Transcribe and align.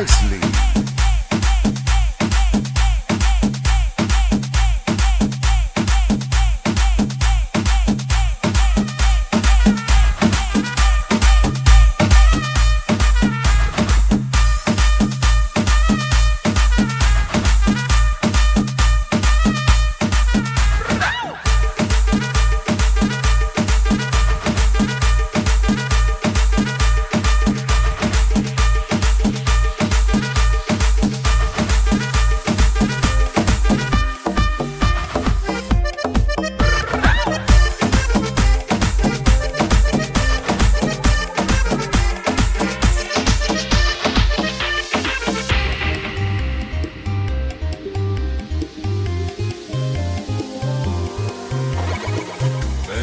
next 0.00 0.29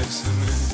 lives 0.07 0.25
in 0.29 0.43
it. 0.43 0.66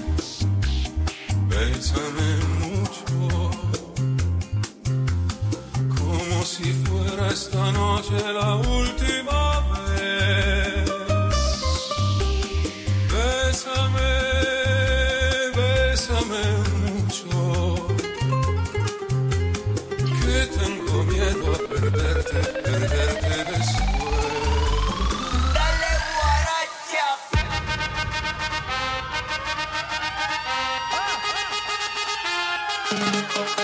Música 32.93 33.62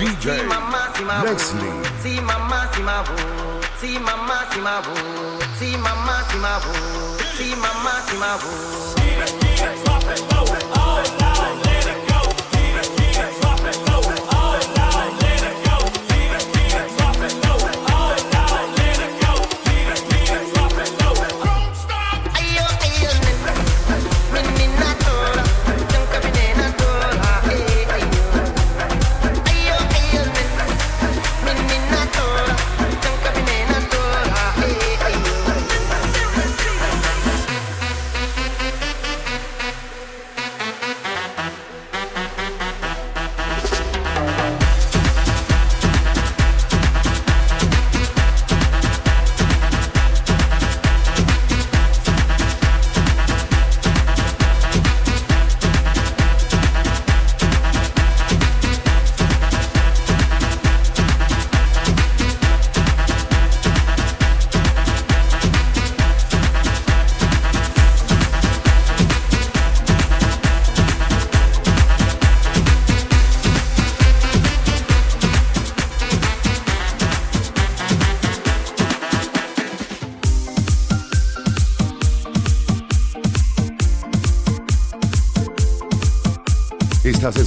DJ 0.00 0.48
see 0.48 0.96
see 0.96 1.04
mama, 1.04 1.24
Leslie. 1.26 1.84
See 2.00 2.20
see 2.72 3.98
mama, 3.98 4.46
see 4.50 4.60
mama, 4.60 4.96
see 5.52 5.58
mama, 5.60 5.60
see 5.60 5.76
mama, 5.76 6.24
see 6.30 6.38
mama, 6.38 6.70
see 7.36 7.54
mama, 7.54 7.92
see 8.08 8.16
mama. 8.16 8.80
Get 9.60 10.64
it. 10.64 10.69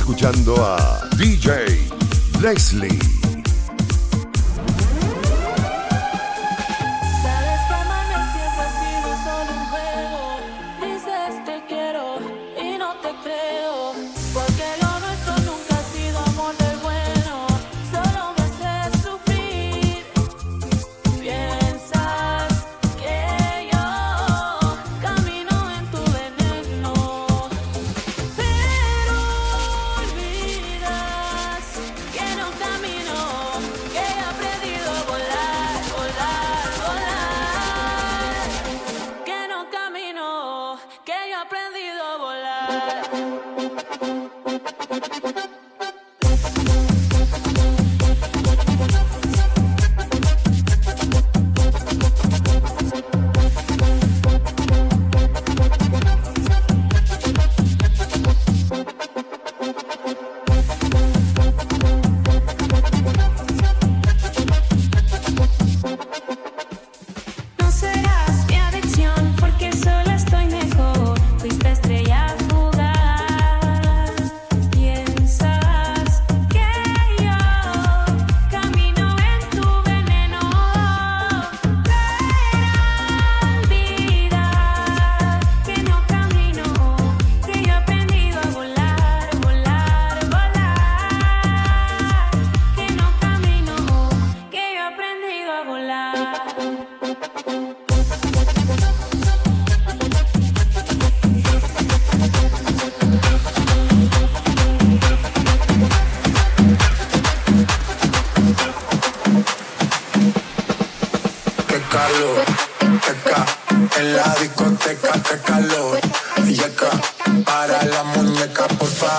Escuchando 0.03 0.53
a 0.65 1.07
DJ 1.15 1.79
Leslie. 2.41 3.22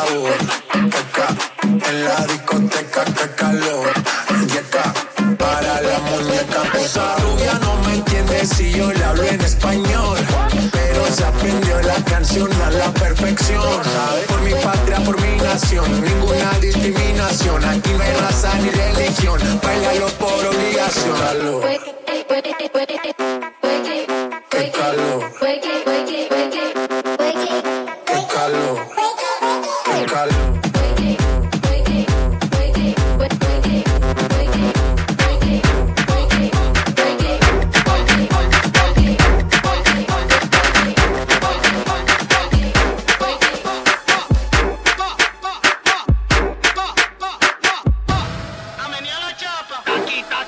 Teca, 0.04 1.28
en 1.62 2.04
la 2.04 2.26
discoteca, 2.26 3.04
qué 3.04 3.30
calor. 3.36 3.88
Yeca, 4.46 4.92
para 5.38 5.80
la 5.80 5.98
muñeca, 6.00 6.62
Esa 6.78 7.16
rubia 7.16 7.54
no 7.62 7.76
me 7.86 7.94
entiende 7.94 8.44
si 8.44 8.70
yo 8.72 8.92
le 8.92 9.02
hablo 9.02 9.22
en 9.22 9.40
español. 9.40 10.18
Pero 10.72 11.06
se 11.10 11.24
aprendió 11.24 11.80
la 11.80 11.94
canción 12.04 12.52
a 12.62 12.70
la 12.70 12.92
perfección. 12.92 13.80
Por 14.28 14.42
mi 14.42 14.52
patria, 14.52 14.98
por 15.00 15.18
mi 15.20 15.36
nación, 15.38 15.86
ninguna 16.02 16.52
discriminación. 16.60 17.64
Aquí 17.64 17.90
no 17.94 18.02
hay 18.02 18.12
raza 18.14 18.54
ni 18.56 18.68
religión. 18.70 19.40
Bailalo 19.62 20.08
por 20.18 20.46
obligación. 20.46 21.14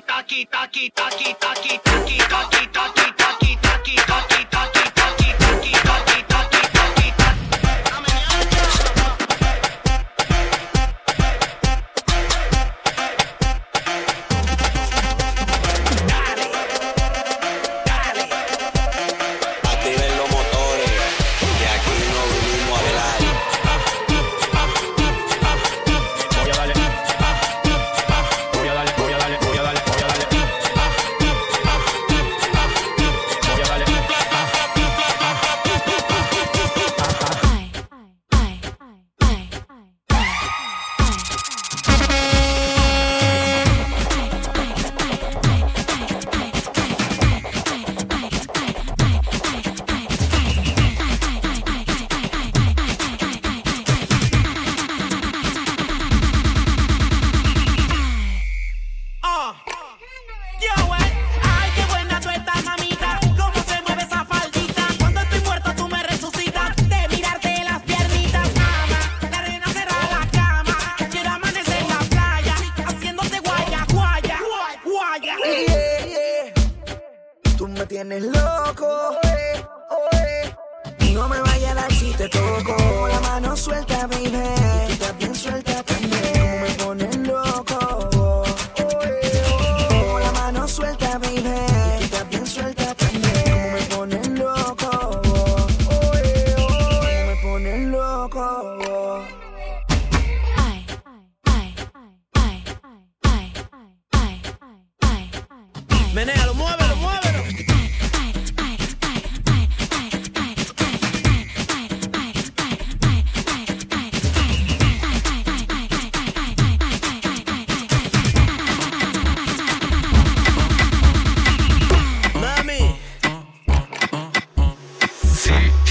taki 0.00 0.46
taki 0.46 0.90
taki 0.90 0.90
taki 0.90 1.34
taki 1.40 1.78
taki 1.78 2.18
taki 2.28 2.66
taki 2.72 3.21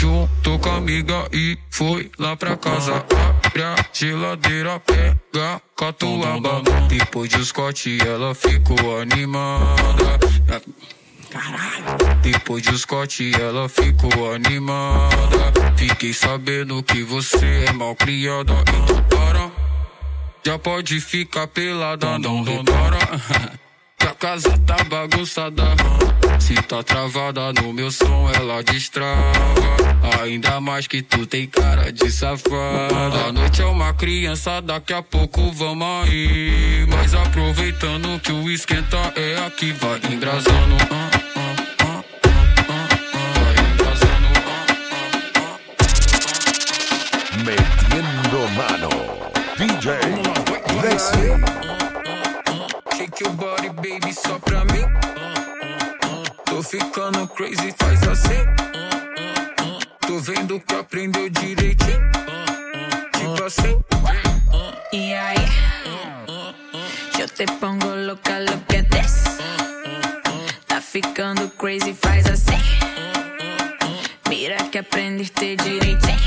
juntou 0.02 0.58
com 0.58 0.70
a 0.70 0.78
amiga 0.78 1.28
e 1.32 1.56
foi 1.70 2.10
lá 2.18 2.36
pra 2.36 2.58
casa. 2.58 3.06
Abre 3.46 3.62
a 3.62 3.76
geladeira, 3.94 4.80
pega 4.80 5.62
catuaba. 5.78 6.64
Depois 6.90 7.30
de 7.30 7.46
Scott, 7.46 8.00
ela 8.02 8.34
ficou 8.34 9.00
animada. 9.00 10.20
Caralho. 11.30 12.20
Depois 12.24 12.64
de 12.64 12.76
Scott, 12.80 13.32
ela 13.40 13.70
ficou 13.70 14.34
animada. 14.34 15.54
Fiquei 15.78 16.14
sabendo 16.14 16.82
que 16.82 17.04
você 17.04 17.66
é 17.68 17.72
mal 17.72 17.96
criada. 17.96 18.54
Então 18.54 19.04
para. 19.04 19.52
Já 20.44 20.58
pode 20.58 21.00
ficar 21.00 21.46
pelada, 21.46 22.18
não 22.18 22.44
repara. 22.44 22.98
Que 24.02 24.08
a 24.08 24.16
casa 24.16 24.58
tá 24.66 24.84
bagunçada. 24.86 25.64
Se 26.40 26.56
tá 26.56 26.82
travada 26.82 27.54
no 27.54 27.72
meu 27.72 27.92
som, 27.92 28.28
ela 28.34 28.64
destrava. 28.64 29.22
Ainda 30.24 30.60
mais 30.60 30.88
que 30.88 31.04
tu 31.04 31.28
tem 31.28 31.46
cara 31.46 31.92
de 31.92 32.12
safada. 32.12 33.28
A 33.28 33.32
noite 33.32 33.62
é 33.62 33.66
uma 33.66 33.94
criança, 33.94 34.60
daqui 34.60 34.92
a 34.92 35.04
pouco 35.04 35.52
vamos 35.52 36.08
aí. 36.08 36.84
Mas 36.90 37.14
aproveitando 37.14 38.20
que 38.22 38.32
o 38.32 38.50
esquenta 38.50 39.14
é 39.16 39.46
aqui, 39.46 39.72
vai 39.74 40.02
embrasando. 40.12 40.78
ah, 40.90 41.21
crazy, 57.42 57.74
faz 57.80 58.04
assim. 58.08 58.46
Tô 60.02 60.20
vendo 60.20 60.60
que 60.60 60.76
aprendeu 60.76 61.28
direitinho. 61.30 62.12
Tipo 63.14 63.44
assim. 63.44 63.80
Y 64.94 65.14
ahí, 65.14 65.48
yo 67.18 67.28
te 67.28 67.46
pongo 67.60 67.96
loca 67.96 68.40
lo 68.40 68.64
que 68.68 68.84
des. 68.84 69.24
Tá 70.68 70.82
ficando 70.82 71.50
crazy, 71.58 71.94
faz 71.94 72.28
assim. 72.28 72.62
Mira 74.30 74.58
que 74.72 74.80
aprendiste 74.80 75.56
direitinho. 75.56 76.20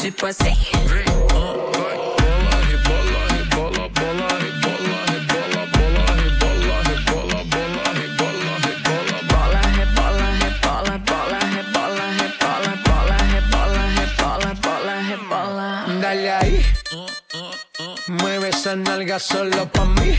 Tipo 0.00 0.26
assim. 0.26 0.56
Esa 18.70 18.76
nalga 18.76 19.18
solo 19.18 19.66
pa' 19.66 19.84
mí. 19.84 20.16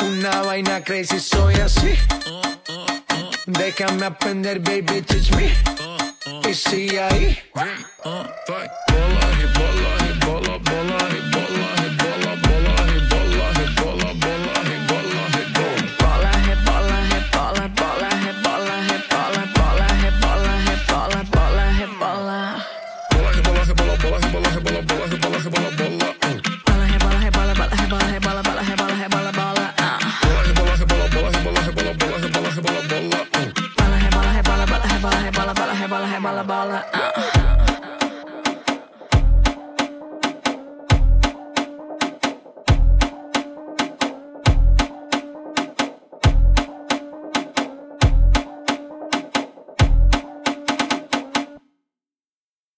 Una 0.00 0.42
vaina 0.42 0.82
crazy, 0.82 1.18
soy 1.18 1.54
así. 1.54 1.94
Déjame 3.46 4.06
aprender, 4.06 4.60
baby, 4.60 5.02
teach 5.02 5.30
me. 5.32 5.52
Y 6.48 6.54
sigue 6.54 7.00
ahí. 7.00 7.38
Vem, 7.54 7.84
ah, 8.04 8.30
vai, 8.48 8.68